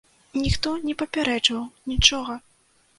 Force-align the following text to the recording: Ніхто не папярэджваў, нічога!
Ніхто 0.45 0.69
не 0.87 0.97
папярэджваў, 1.03 1.71
нічога! 1.95 2.45